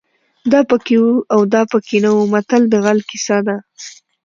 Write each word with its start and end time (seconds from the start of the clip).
دا 0.51 0.59
پکې 0.69 0.95
وو 1.01 1.13
او 1.33 1.41
دا 1.53 1.61
پکې 1.71 1.97
نه 2.05 2.09
وو 2.15 2.23
متل 2.33 2.61
د 2.69 2.73
غل 2.85 2.99
کیسه 3.09 3.37
ده 3.47 3.55